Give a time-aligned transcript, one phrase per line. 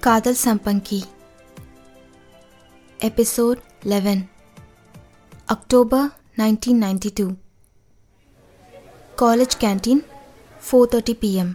[0.00, 1.02] காதல் சம்பங்கி.
[2.98, 4.28] Episode eleven
[5.46, 6.06] October
[6.36, 7.30] nineteen ninety two
[9.16, 10.04] college canteen
[10.66, 11.52] four thirty PM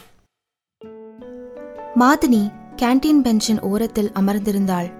[1.96, 4.92] Madhini canteen பெஞ்சின் ஓரத்தில் அமர்ந்திருந்தாள்.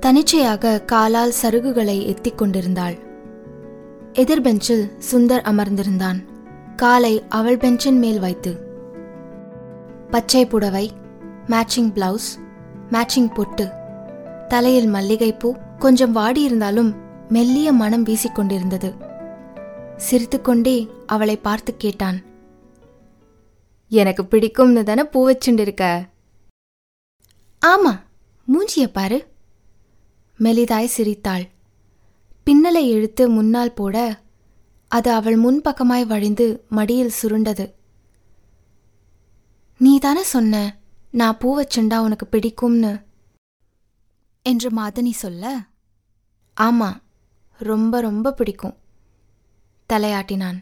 [0.00, 2.98] தனிச்சையாக காலால் சருகுகளை ethic கொண்டிருந்தாள்.
[4.12, 6.24] எதிர் பெஞ்சில் சுந்தர் அமர்ந்திருந்தான்.
[6.76, 8.68] காலை அவள் பெஞ்சின் மேல் வைத்து.
[10.10, 10.92] பச்சை புடவை
[11.50, 12.30] மேட்சிங் பிளவுஸ்
[12.90, 13.70] மேட்சிங் பொட்டு
[14.48, 16.94] தலையில் மல்லிகைப்பூ கொஞ்சம் வாடியிருந்தாலும்
[17.28, 18.90] மெல்லிய மனம் வீசிக்கொண்டிருந்தது.
[19.96, 22.22] சிரித்துக்கொண்டே அவளை பார்த்து கேட்டான்.
[23.88, 26.08] எனக்கு பிடிக்கும்னு தானே பூ வச்சுண்டிருக்க
[27.66, 27.92] ஆமா
[28.46, 29.28] மூஞ்சிய பாரு.
[30.38, 31.48] மெலிதாய் சிரித்தாள்.
[32.46, 34.20] பின்னலை இழுத்து முன்னால் போட
[34.88, 37.72] அது அவள் முன்பக்கமாய் வழிந்து மடியில் சுருண்டது.
[39.78, 40.78] நீதானே சொன்ன
[41.12, 43.04] நான் பூ வச்சுண்டா உனக்கு பிடிக்கும்னு
[44.42, 45.44] என்று மாதனி சொல்ல
[46.56, 46.90] ஆமா
[47.58, 48.76] ரொம்ப ரொம்ப பிடிக்கும்
[49.90, 50.58] தலையாட்டினான்.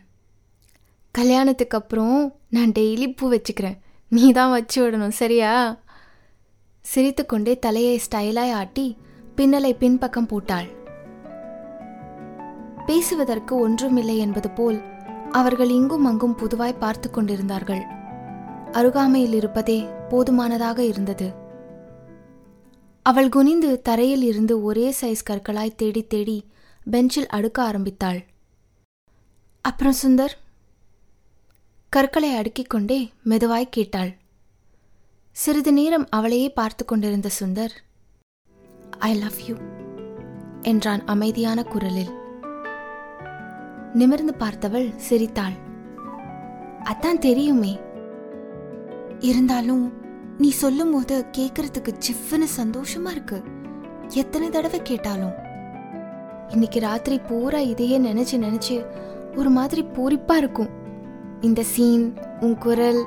[1.15, 3.79] கல்யாணத்துக்கு அப்புறம் நான் டெய்லி பூ வச்சுக்கிறேன்.
[4.09, 5.53] நீ தான் வச்சு விடணும் சரியா?
[6.85, 8.97] சிரித்துக்கொண்டே தலையை ஸ்டைலாய் ஆட்டி
[9.37, 10.69] பின்னலை பின்பக்கம் போட்டாள்.
[12.87, 14.81] பேசுவதற்கு ஒன்றுமில்லை என்பது போல்
[15.33, 17.85] அவர்கள் இங்கும் அங்கும் புதுவாய் பார்த்து கொண்டிருந்தார்கள்.
[18.73, 21.33] அருகாமையில் இருப்பதே போதுமானதாக இருந்தது.
[23.03, 26.47] அவள் குனிந்து தரையில் இருந்து ஒரே சைஸ் கற்களாய் தேடி தேடி
[26.85, 28.25] பெஞ்சில் அடுக்க ஆரம்பித்தாள்.
[29.61, 30.35] அப்புறம் சுந்தர்?
[31.89, 34.17] கற்களை அடுக்கிக் கொண்டே மெதுவாய் கேட்டாள்.
[35.31, 37.71] சிறிது நேரம் அவளையே பார்த்து கொண்டிருந்த சுந்தர்
[38.99, 39.57] ஐ லவ் யூ
[40.63, 42.11] என்றான் அமைதியான குரலில்.
[43.95, 45.53] நிமிர்ந்து பார்த்தவள் சிரித்தாள்.
[46.83, 47.79] அதான் தெரியுமே
[49.19, 49.93] இருந்தாலும்
[50.39, 53.43] நீ சொல்லும் போது கேட்கறதுக்கு சிஃப்னு சந்தோஷமா இருக்கு.
[54.09, 55.33] எத்தனை தடவை கேட்டாலும்.
[56.49, 58.87] இன்னைக்கு ராத்திரி பூரா இதையே நினைச்சு நினைச்சு
[59.37, 60.69] ஒரு மாதிரி பூரிப்பா இருக்கும்.
[61.41, 63.07] இந்த சீன் உன் குரல்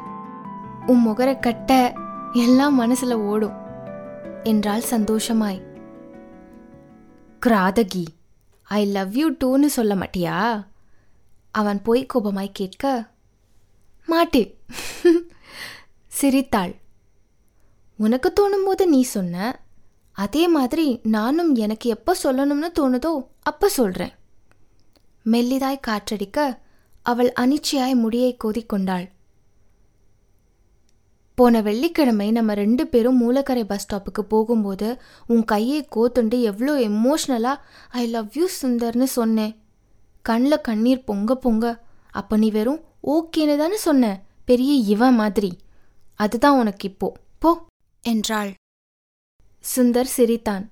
[0.85, 1.93] உன் முகர கட்ட
[2.33, 3.53] எல்லாம் மனசுல ஓடும்.
[4.43, 5.61] என்றால் சந்தோஷமாய்.
[7.45, 8.05] கிராதகி
[8.63, 10.65] ஐ லவ் யூ டூன்னு சொல்ல மாட்டியா?
[11.51, 13.09] அவன் பொய் கோபமாய் கேட்க
[14.07, 14.53] மாட்டே
[16.11, 16.73] சிரித்தாள்.
[17.99, 19.35] உனக்கு தோணும் போது நீ சொன்ன
[20.15, 20.85] அதே மாதிரி
[21.15, 23.11] நானும் எனக்கு எப்போ சொல்லணும்னு தோணுதோ
[23.41, 24.13] அப்ப சொல்றேன்.
[25.25, 26.39] மெல்லிதாய் காற்றடிக்க
[27.05, 29.05] அவள் அனிச்சையாய் முடியை கோதிக்கொண்டாள்.
[31.37, 34.89] போன வெள்ளிக்கிழமை நம்ம ரெண்டு பேரும் மூலக்கரை பஸ் ஸ்டாப்புக்கு போகும்போது
[35.27, 37.63] உன் கையை கோத்துண்டு எவ்வளோ எமோஷ்னலாக
[38.01, 39.53] ஐ லவ் யூ சுந்தர்னு சொன்னேன்
[40.25, 41.65] கண்ணில் கண்ணீர் பொங்க பொங்க
[42.19, 42.81] அப்போ நீ வெறும்
[43.13, 44.13] ஓகேன்னு தானே சொன்ன
[44.49, 45.51] பெரிய இவன் மாதிரி.
[46.21, 47.07] அதுதான் உனக்கு இப்போ.
[47.39, 47.51] போ.
[48.03, 48.53] என்றாள்.
[49.75, 50.69] சுந்தர் சிரித்தான்.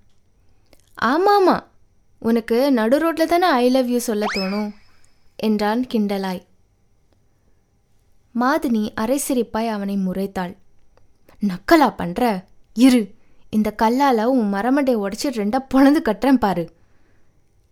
[1.02, 1.58] ஆமாமா
[2.20, 4.72] உனக்கு நடு ரோட்ல தானே ஐ லவ் யூ சொல்ல தோணும்
[5.36, 6.42] என்றான் கிண்டலாய்.
[8.40, 10.54] மாதினி அரை சிரிப்பாய் அவனை முறைத்தாள்.
[11.42, 12.46] நக்கலா பண்ற?
[12.74, 13.02] இரு
[13.50, 16.66] இந்த கல்லால உன் மரமண்டை உடைச்சு ரெண்டா பொழந்து கட்டுறேன் பாரு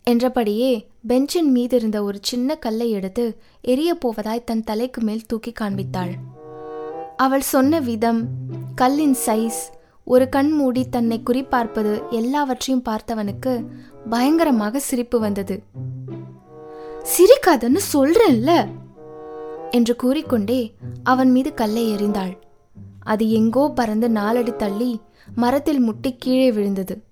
[0.04, 0.72] என்றபடியே
[1.06, 3.24] பெஞ்சின் மீது இருந்த ஒரு சின்ன கல்லை எடுத்து
[3.62, 6.14] எரிய போவதாய் தன் தலைக்கு மேல் தூக்கி காண்பித்தாள்.
[7.18, 8.28] அவள் சொன்ன விதம்
[8.74, 9.62] கல்லின் சைஸ்
[10.04, 13.66] ஒரு கண் மூடி தன்னை குறிப்பார்ப்பது எல்லாவற்றையும் பார்த்தவனுக்கு
[14.10, 15.62] பயங்கரமாக சிரிப்பு வந்தது.
[17.02, 18.68] சிரிக்காதன்னு சொல்றேன்ல?
[19.70, 22.38] என்று கூறிக்கொண்டே அவன் மீது கல்லை எறிந்தாள்.
[23.00, 25.00] அது எங்கோ பறந்து நாலடி தள்ளி
[25.34, 27.02] மரத்தில் முட்டி கீழே விழுந்தது.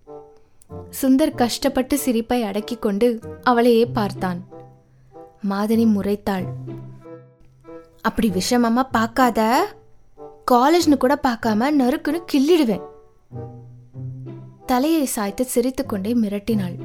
[1.03, 4.44] சுந்தர் கஷ்டப்பட்டு சிரிப்பை அடக்கிக் கொண்டு அவளையே பார்த்தான்.
[5.49, 6.47] மாதனி முறைத்தாள்.
[8.00, 9.67] அப்படி விஷமமா பார்க்காத?
[10.51, 12.84] காலேஜ்னு கூட பார்க்காம நறுக்குன்னு கிள்ளிடுவேன்.
[14.67, 16.77] தலையை சாய்த்து சிரித்துக்கொண்டே மிரட்டினாள்.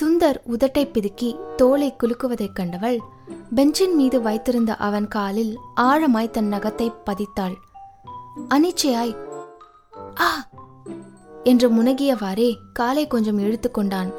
[0.00, 2.98] சுந்தர் உதட்டை பிதுக்கி தோலை குலுக்குவதைக் கண்டவள்
[3.54, 7.54] பெஞ்சின் மீது வைத்திருந்த அவன் காலில் ஆழமாய் தன் நகத்தை பதித்தாள்.
[8.48, 9.14] அனிச்சையாய்
[10.20, 10.48] ஆ!
[11.44, 14.10] என்று முனகியவாறே காலை கொஞ்சம் இழுத்துக்கொண்டான்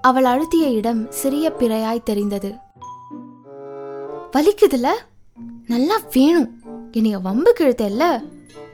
[0.00, 2.54] அவள் அழுத்திய இடம் சிறிய பிறையாய் தெரிந்தது.
[4.32, 4.88] வலிக்குதுல?
[5.66, 6.61] நல்லா வேணும்.
[6.92, 8.24] என்னைய வம்பு கிழத்தல்ல?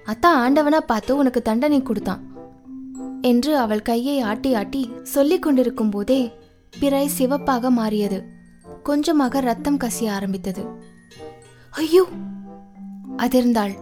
[0.05, 2.27] அத்தான் ஆண்டவனா பார்த்து உனக்கு தண்டனை கொடுத்தான்.
[3.23, 6.33] என்று அவள் கையை ஆட்டி ஆட்டி சொல்லிக் கொண்டிருக்கும் போதே
[6.79, 8.25] பிறை சிவப்பாக மாறியது.
[8.83, 10.65] கொஞ்சமாக ரத்தம் கசிய ஆரம்பித்தது.
[11.71, 12.07] ஐயோ!
[13.17, 13.75] அதிர்ந்தாள்.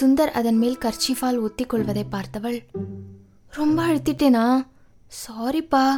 [0.00, 2.62] சுந்தர் அதன் மேல் கர்ச்சிஃபால் ஒத்திக் கொள்வதை பார்த்தவள்
[3.50, 4.66] ரொம்ப அழுத்திட்டேனா?
[5.06, 5.90] சாரிப்பா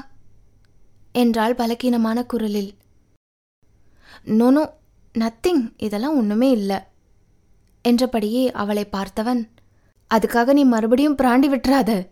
[1.13, 2.75] என்றாள் பலகீனமான குரலில்.
[4.25, 4.71] நோனோ
[5.19, 6.93] நத்திங் இதெல்லாம் ஒண்ணுமே இல்லை.
[7.85, 9.43] என்றபடியே அவளை பார்த்தவன்
[10.11, 12.09] அதுக்காக நீ மறுபடியும் பிராண்டி விட்டுறாத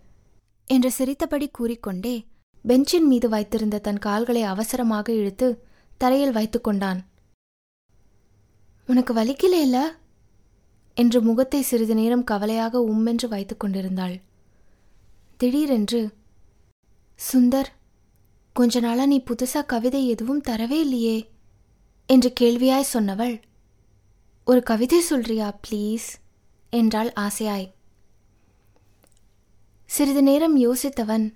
[0.67, 2.25] என்று சிரித்தபடி கூறிக்கொண்டே
[2.65, 5.47] பெஞ்சின் மீது வைத்திருந்த தன் கால்களை அவசரமாக இழுத்து
[5.97, 6.99] தரையில் வைத்துக்கொண்டான்
[8.87, 9.77] உனக்கு வலிக்கலையில
[10.97, 14.15] என்று முகத்தை சிறிது நேரம் கவலையாக உம்மென்று வைத்து கொண்டிருந்தாள்.
[15.37, 16.01] திடீரென்று
[17.19, 17.69] சுந்தர்
[18.53, 21.17] கொஞ்ச நாளா நீ புதுசா கவிதை எதுவும் தரவே இல்லையே
[22.09, 23.41] என்று கேள்வியாய் சொன்னவள்
[24.45, 26.07] ஒரு கவிதை சொல்றியா ப்ளீஸ்
[26.69, 27.71] என்றாள் ஆசையாய்.
[29.85, 31.33] சிறிது நேரம் யோசித்தவன்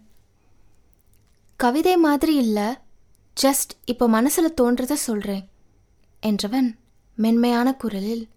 [1.56, 2.74] கவிதை மாதிரி இல்லை
[3.42, 5.50] ஜஸ்ட் இப்போ மனசில் தோன்றத சொல்கிறேன்
[6.22, 6.76] என்றவன்
[7.16, 8.30] மென்மையான குரலில்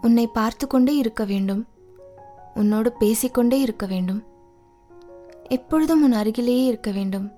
[0.00, 1.68] உன்னை பார்த்து கொண்டே இருக்க வேண்டும்
[2.54, 4.26] உன்னோடு பேசிக்கொண்டே இருக்க வேண்டும்
[5.48, 7.32] எப்பொழுதும் உன் அருகிலேயே இருக்க வேண்டும்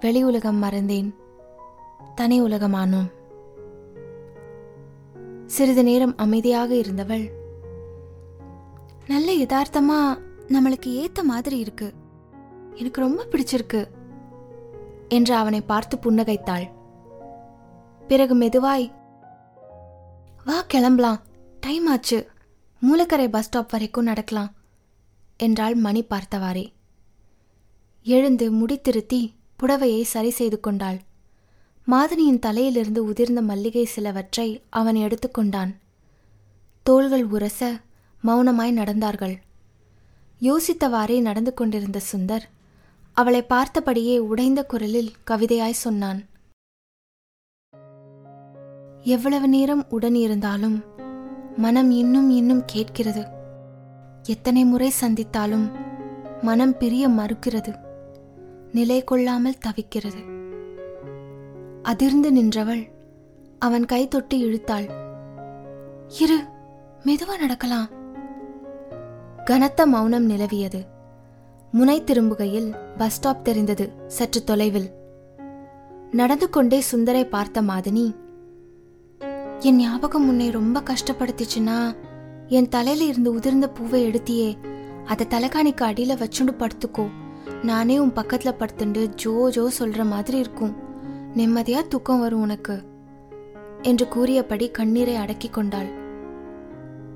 [0.00, 1.14] வெளி உலகம் மறந்தேன்
[2.14, 3.10] தனி உலகமானோம்.
[5.50, 7.30] சிறிது நேரம் அமைதியாக இருந்தவள்.
[9.06, 10.18] நல்ல யதார்த்தமா
[10.48, 11.92] நம்மளுக்கு ஏத்த மாதிரி இருக்கு.
[12.74, 13.86] எனக்கு ரொம்ப பிடிச்சிருக்கு
[15.08, 16.70] என்று அவனை பார்த்து புன்னகைத்தாள்.
[18.08, 18.92] பிறகு மெதுவாய்
[20.44, 21.22] வா கிளம்பலாம்.
[21.60, 22.30] டைம் ஆச்சு.
[22.80, 24.54] மூலக்கரை பஸ் ஸ்டாப் வரைக்கும் நடக்கலாம்
[25.36, 26.72] என்றாள் மணி பார்த்தவாறே.
[28.02, 29.32] எழுந்து முடித்திருத்தி
[29.62, 31.00] புடவையை சரி செய்து கொண்டாள்.
[31.90, 35.74] மாதனியின் தலையிலிருந்து உதிர்ந்த மல்லிகை சிலவற்றை அவன் எடுத்துக்கொண்டான்.
[36.82, 37.80] தோள்கள் உரச
[38.24, 39.36] மௌனமாய் நடந்தார்கள்.
[40.40, 42.40] யோசித்தவாறே நடந்து கொண்டிருந்த சுந்தர்
[43.12, 46.24] அவளை பார்த்தபடியே உடைந்த குரலில் கவிதையாய் சொன்னான்.
[49.02, 50.84] எவ்வளவு நேரம் உடன் இருந்தாலும்
[51.56, 53.26] மனம் இன்னும் இன்னும் கேட்கிறது.
[54.22, 55.70] எத்தனை முறை சந்தித்தாலும்
[56.42, 57.74] மனம் பிரிய மறுக்கிறது.
[58.72, 60.38] நிலை கொள்ளாமல் தவிக்கிறது.
[61.82, 62.90] அதிர்ந்து நின்றவள்.
[63.58, 64.88] அவன் கை தொட்டு இழுத்தாள்.
[66.20, 66.38] இரு
[67.04, 67.88] மெதுவா நடக்கலாம்.
[69.44, 70.80] கனத்த மௌனம் நிலவியது.
[71.72, 74.90] முனை திரும்புகையில் பஸ் ஸ்டாப் தெரிந்தது சற்று தொலைவில்.
[76.10, 78.14] நடந்து கொண்டே சுந்தரை பார்த்த மாதினி
[79.58, 81.96] என் ஞாபகம் உன்னை ரொம்ப கஷ்டப்படுத்திச்சுன்னா
[82.46, 84.56] என் தலையில இருந்து உதிர்ந்த பூவை எடுத்தியே
[85.06, 87.08] அதை தலைகாணிக்கு அடியில வச்சுண்டு படுத்துக்கோ.
[87.62, 90.89] நானே உன் பக்கத்துல படுத்துண்டு ஜோ ஜோ சொல்ற மாதிரி இருக்கும்.
[91.36, 92.82] நிம்மதியா தூக்கம் வரும் உனக்கு
[93.82, 95.90] என்று கூறியபடி கண்ணீரை அடக்கி கொண்டாள்.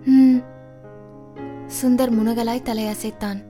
[0.04, 0.38] ம்
[1.80, 3.40] சுந்தர் முனகலாய் தலையசைத்தான்.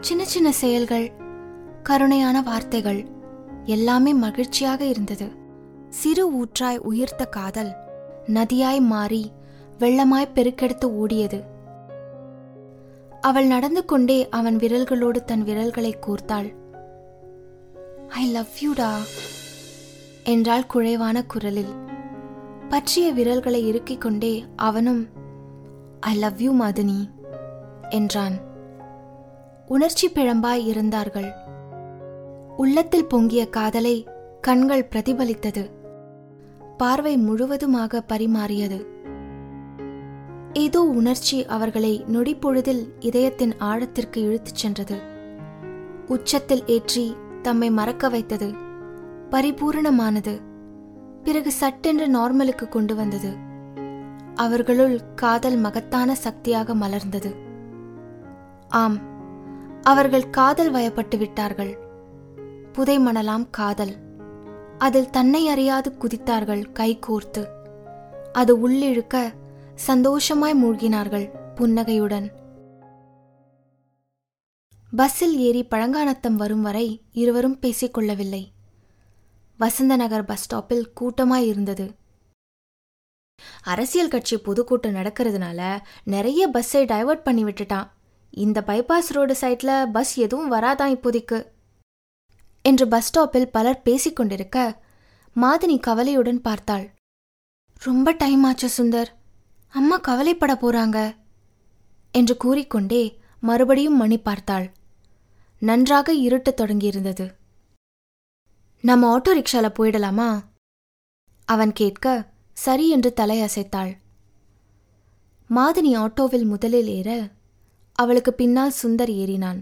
[0.00, 1.12] சின்ன சின்ன செயல்கள்
[1.82, 3.04] கருணையான வார்த்தைகள்
[3.64, 5.28] எல்லாமே மகிழ்ச்சியாக இருந்தது.
[5.88, 7.72] சிறு ஊற்றாய் உயிர்த்த காதல்
[8.26, 9.32] நதியாய் மாறி
[9.78, 11.40] வெள்ளமாய் பெருக்கெடுத்து ஓடியது.
[13.20, 16.48] அவள் நடந்து கொண்டே அவன் விரல்களோடு தன் விரல்களை கூர்த்தாள்.
[18.08, 18.92] ஐ லவ் யூடா
[20.24, 21.72] என்றாள் குழைவான குரலில்.
[22.68, 25.06] பற்றிய விரல்களை இறுக்கிக் கொண்டே அவனும்
[26.00, 27.10] ஐ லவ் யூ மதனி
[27.88, 28.38] என்றான்.
[29.66, 31.32] உணர்ச்சி பிழம்பாய் இருந்தார்கள்.
[32.56, 34.06] உள்ளத்தில் பொங்கிய காதலை
[34.40, 35.70] கண்கள் பிரதிபலித்தது.
[36.76, 38.86] பார்வை முழுவதுமாக பரிமாறியது.
[40.52, 45.00] ஏதோ உணர்ச்சி அவர்களை நொடிப்பொழுதில் இதயத்தின் ஆழத்திற்கு இழுத்துச் சென்றது.
[46.06, 48.52] உச்சத்தில் ஏற்றி தம்மை மறக்க வைத்தது.
[49.30, 50.40] பரிபூரணமானது.
[51.22, 53.36] பிறகு சட்டென்று நார்மலுக்கு கொண்டு வந்தது.
[54.34, 57.34] அவர்களுள் காதல் மகத்தான சக்தியாக மலர்ந்தது.
[58.68, 58.98] ஆம்
[59.82, 61.78] அவர்கள் காதல் வயப்பட்டு விட்டார்கள்.
[62.72, 63.94] புதை மணலாம் காதல்.
[64.78, 67.46] அதில் தன்னை அறியாது குதித்தார்கள் கைகோர்த்து
[68.32, 69.32] அது உள்ளிழுக்க
[69.74, 72.37] சந்தோஷமாய் மூழ்கினார்கள் புன்னகையுடன்.
[74.90, 78.48] பஸ்ஸில் ஏறி பழங்கானத்தம் வரும் வரை இருவரும் பேசிக்கொள்ளவில்லை.
[79.58, 81.94] வசந்த நகர் பஸ் ஸ்டாப்பில் கூட்டமாய் இருந்தது
[83.62, 87.90] அரசியல் கட்சி பொதுக்கூட்டம் நடக்கிறதுனால நிறைய பஸ்ஸை டைவர்ட் பண்ணி விட்டுட்டான்.
[88.30, 91.46] இந்த பைபாஸ் ரோடு சைட்ல பஸ் எதுவும் வராதான் இப்போதைக்கு.
[92.62, 94.76] என்று பஸ் ஸ்டாப்பில் பலர் பேசிக்கொண்டிருக்க
[95.36, 96.90] மாதினி கவலையுடன் பார்த்தாள்.
[97.78, 99.06] ரொம்ப டைம் ஆச்சு சுந்தர்.
[99.68, 101.16] அம்மா கவலைப்பட போறாங்க.
[102.12, 104.72] என்று கூறிக்கொண்டே மறுபடியும் மணி பார்த்தாள்.
[105.58, 107.34] நன்றாக இருட்டத் தொடங்கியிருந்தது.
[108.80, 110.44] நம்ம ஆட்டோ ரிக்ஷால போயிடலாமா?
[111.44, 113.96] அவன் கேட்க சரி என்று தலையசைத்தாள்.
[115.50, 117.28] மாதினி ஆட்டோவில் முதலில் ஏற
[117.92, 119.60] அவளுக்கு பின்னால் சுந்தர் ஏறினான்.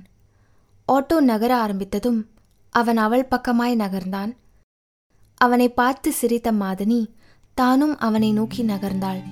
[0.93, 2.27] ஆட்டோ நகர ஆரம்பித்ததும்
[2.71, 4.37] அவன் அவள் பக்கமாய் நகர்ந்தான்.
[5.37, 7.07] அவனை பார்த்து சிரித்த மாதினி
[7.55, 9.23] தானும் அவனை நோக்கி நகர்ந்தாள்.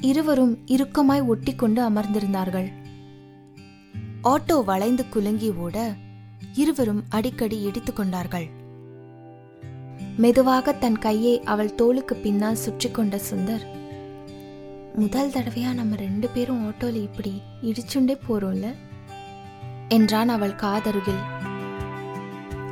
[0.00, 2.79] இருவரும் இறுக்கமாய் ஒட்டிக்கொண்டு அமர்ந்திருந்தார்கள்.
[4.24, 5.94] ஆட்டோ வளைந்து குலுங்கி ஓட
[6.54, 8.48] இருவரும் அடிக்கடி இடித்துக் கொண்டார்கள்.
[10.16, 13.64] மெதுவாக தன் கையை அவள் தோளுக்கு பின்னால் சுற்றி கொண்ட சுந்தர்
[14.94, 18.74] முதல் தடவையா நம்ம ரெண்டு பேரும் ஆட்டோல இப்படி இடிச்சுண்டே போறோம்ல?
[19.88, 21.22] என்றான் அவள் காதருகில்.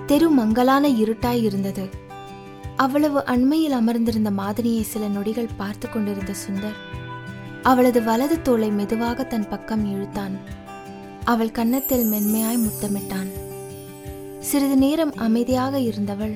[0.07, 1.89] தெரு மங்கலான இருட்டாய் இருந்தது.
[2.77, 6.79] அவ்வளவு அண்மையில் அமர்ந்திருந்த மாதினியை சில நொடிகள் பார்த்து கொண்டிருந்த சுந்தர்
[7.63, 10.57] அவளது வலது தோளை மெதுவாக தன் பக்கம் இழுத்தான்.
[11.33, 13.31] அவள் கன்னத்தில் மென்மையாய் முத்தமிட்டான்.
[14.39, 16.35] சிறிது நேரம் அமைதியாக இருந்தவள்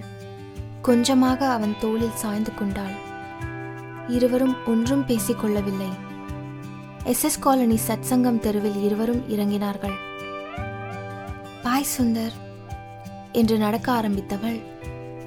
[0.83, 2.95] கொஞ்சமாக அவன் தோளில் சாய்ந்து கொண்டாள்.
[4.09, 5.89] இருவரும் ஒன்றும் பேசிக்கொள்ளவில்லை
[7.05, 7.25] எஸ்.
[7.25, 7.39] எஸ்.
[7.39, 9.97] காலனி சத்சங்கம் தெருவில் இருவரும் இறங்கினார்கள்.
[11.63, 12.37] பாய் சுந்தர்
[13.33, 14.61] என்று நடக்க ஆரம்பித்தவள்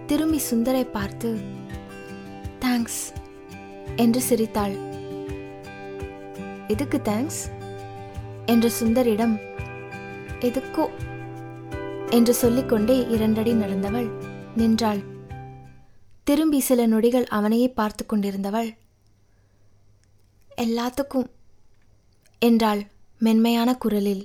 [0.05, 1.39] திரும்பி சுந்தரை பார்த்து
[2.59, 3.01] தேங்க்ஸ்
[3.95, 4.77] என்று சிரித்தாள்.
[6.67, 7.43] எதுக்கு தேங்க்ஸ்
[8.45, 9.53] என்று சுந்தரிடம்
[10.47, 10.85] எதுக்கோ
[12.09, 14.09] என்று சொல்லிக்கொண்டே இரண்டடி நடந்தவள்
[14.55, 15.01] நின்றாள்.
[16.23, 18.69] திரும்பி சில நொடிகள் அவனையே பார்த்து கொண்டிருந்தவள்.
[20.57, 21.27] எல்லாத்துக்கும்
[22.41, 22.81] என்றாள்
[23.21, 24.23] மென்மையான குரலில்.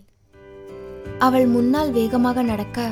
[1.18, 2.88] அவள் முன்னால் வேகமாக நடக்க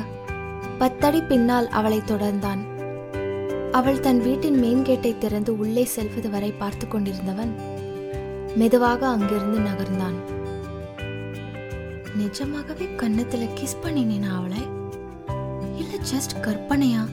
[0.77, 2.61] பத்தடி பின்னால் அவளை தொடர்ந்தான்.
[3.71, 7.53] அவள் தன் வீட்டின் மெயின் கேட்டை திறந்து உள்ளே செல்வது வரை பார்த்து கொண்டிருந்தவன்
[8.55, 10.17] மெதுவாக அங்கிருந்து நகர்ந்தான்.
[12.15, 14.57] நிஜமாகவே கன்னத்துல கிஸ் பண்ணினேனா அவளை?
[15.77, 17.09] இல்ல ஜஸ்ட் கற்பனையா?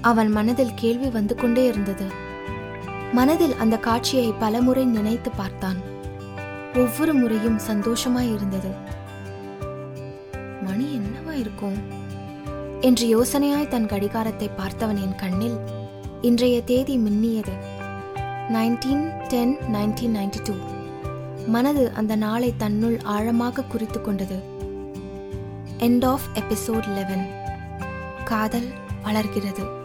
[0.00, 2.04] அவன் மனதில் கேள்வி வந்து கொண்டே இருந்தது.
[3.12, 5.76] மனதில் அந்த காட்சியை பலமுறை நினைத்து பார்த்தான்.
[6.74, 8.68] ஒவ்வொரு முறையும் சந்தோஷமாய் இருந்தது.
[10.62, 11.78] மணி என்னவா இருக்கும்?
[12.80, 15.58] என்று யோசனையாய் தன் கடிகாரத்தை பார்த்தவன் என் கண்ணில்
[16.20, 17.52] இன்றைய தேதி மின்னியது.
[18.48, 20.52] Nineteen ten nineteen ninety two
[21.46, 24.42] மனது அந்த நாளை தன்னுள் ஆழமாக குறித்து கொண்டது.
[25.78, 27.30] எண்ட் ஆஃப் எபிசோட் லெவன்
[28.24, 28.68] காதல்
[29.02, 29.75] வளர்கிறது.